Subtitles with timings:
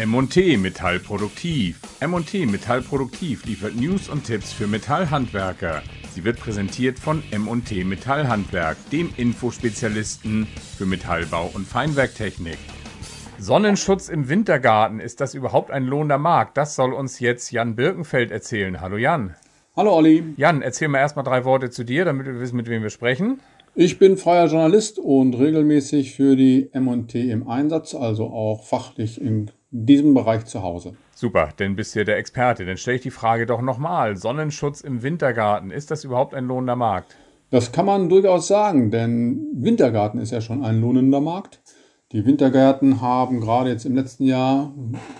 [0.00, 1.78] M&T Metallproduktiv.
[2.00, 5.82] M&T Metallproduktiv liefert News und Tipps für Metallhandwerker.
[6.14, 10.46] Sie wird präsentiert von M&T Metallhandwerk, dem Infospezialisten
[10.78, 12.56] für Metallbau und Feinwerktechnik.
[13.38, 16.56] Sonnenschutz im Wintergarten, ist das überhaupt ein lohnender Markt?
[16.56, 18.80] Das soll uns jetzt Jan Birkenfeld erzählen.
[18.80, 19.34] Hallo Jan.
[19.76, 20.32] Hallo Olli.
[20.38, 23.38] Jan, erzähl mal erstmal drei Worte zu dir, damit wir wissen, mit wem wir sprechen.
[23.76, 29.50] Ich bin freier Journalist und regelmäßig für die M&T im Einsatz, also auch fachlich in
[29.70, 30.94] diesem Bereich zu Hause.
[31.14, 32.66] Super, denn bist du ja der Experte.
[32.66, 34.16] Dann stelle ich die Frage doch nochmal.
[34.16, 37.16] Sonnenschutz im Wintergarten, ist das überhaupt ein lohnender Markt?
[37.50, 41.60] Das kann man durchaus sagen, denn Wintergarten ist ja schon ein lohnender Markt.
[42.10, 44.74] Die Wintergärten haben gerade jetzt im letzten Jahr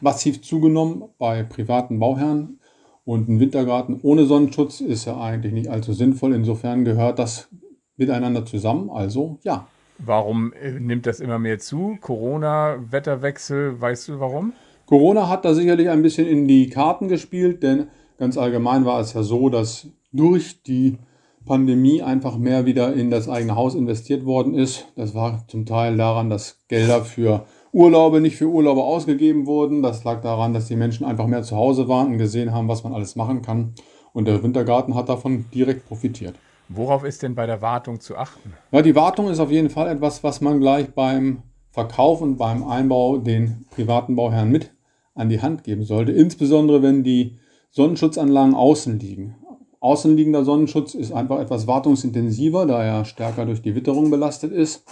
[0.00, 2.60] massiv zugenommen bei privaten Bauherren.
[3.04, 6.32] Und ein Wintergarten ohne Sonnenschutz ist ja eigentlich nicht allzu sinnvoll.
[6.32, 7.48] Insofern gehört das
[7.96, 8.90] miteinander zusammen.
[8.90, 9.66] Also ja.
[9.98, 11.96] Warum äh, nimmt das immer mehr zu?
[12.00, 14.52] Corona, Wetterwechsel, weißt du warum?
[14.84, 19.14] Corona hat da sicherlich ein bisschen in die Karten gespielt, denn ganz allgemein war es
[19.14, 20.98] ja so, dass durch die
[21.44, 24.86] Pandemie einfach mehr wieder in das eigene Haus investiert worden ist.
[24.96, 29.82] Das war zum Teil daran, dass Gelder für Urlaube nicht für Urlaube ausgegeben wurden.
[29.82, 32.84] Das lag daran, dass die Menschen einfach mehr zu Hause waren und gesehen haben, was
[32.84, 33.74] man alles machen kann.
[34.12, 36.34] Und der Wintergarten hat davon direkt profitiert.
[36.68, 38.52] Worauf ist denn bei der Wartung zu achten?
[38.72, 42.64] Ja, die Wartung ist auf jeden Fall etwas, was man gleich beim Verkauf und beim
[42.64, 44.72] Einbau den privaten Bauherren mit
[45.14, 46.12] an die Hand geben sollte.
[46.12, 47.38] Insbesondere wenn die
[47.70, 49.36] Sonnenschutzanlagen außen liegen.
[49.80, 54.84] Außenliegender Sonnenschutz ist einfach etwas wartungsintensiver, da er stärker durch die Witterung belastet ist.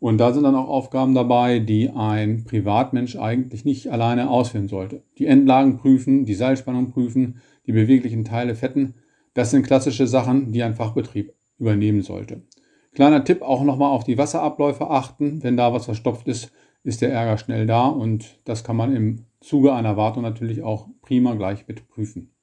[0.00, 5.02] Und da sind dann auch Aufgaben dabei, die ein Privatmensch eigentlich nicht alleine ausführen sollte.
[5.18, 8.94] Die Endlagen prüfen, die Seilspannung prüfen, die beweglichen Teile fetten
[9.34, 12.42] das sind klassische Sachen, die ein Fachbetrieb übernehmen sollte.
[12.94, 15.42] Kleiner Tipp, auch nochmal auf die Wasserabläufe achten.
[15.42, 16.52] Wenn da was verstopft ist,
[16.84, 20.88] ist der Ärger schnell da und das kann man im Zuge einer Wartung natürlich auch
[21.02, 22.34] prima gleich mit prüfen.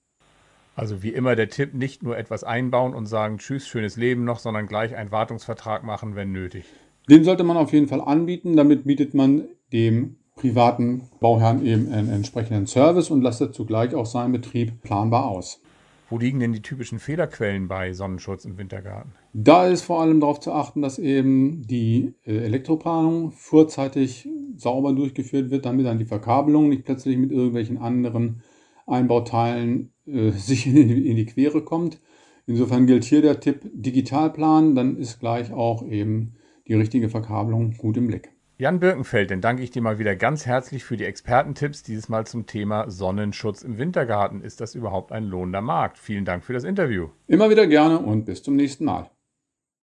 [0.75, 4.39] Also wie immer der Tipp, nicht nur etwas einbauen und sagen, tschüss, schönes Leben noch,
[4.39, 6.65] sondern gleich einen Wartungsvertrag machen, wenn nötig.
[7.09, 8.57] Den sollte man auf jeden Fall anbieten.
[8.57, 14.33] Damit bietet man dem privaten Bauherrn eben einen entsprechenden Service und lasst zugleich auch seinen
[14.33, 15.61] Betrieb planbar aus.
[16.09, 19.13] Wo liegen denn die typischen Fehlerquellen bei Sonnenschutz im Wintergarten?
[19.33, 25.49] Da ist vor allem darauf zu achten, dass eben die äh, Elektroplanung vorzeitig sauber durchgeführt
[25.49, 28.43] wird, damit dann die Verkabelung nicht plötzlich mit irgendwelchen anderen
[28.85, 31.99] Einbauteilen äh, sich in in die Quere kommt.
[32.45, 36.35] Insofern gilt hier der Tipp Digitalplan, dann ist gleich auch eben
[36.67, 38.34] die richtige Verkabelung gut im Blick.
[38.57, 42.25] Jan Birkenfeld, dann danke ich dir mal wieder ganz herzlich für die Expertentipps, dieses Mal
[42.25, 44.39] zum Thema Sonnenschutz im Wintergarten.
[44.39, 45.97] Ist das überhaupt ein lohnender Markt?
[45.97, 47.09] Vielen Dank für das Interview.
[47.27, 49.11] Immer wieder gerne und bis zum nächsten Mal.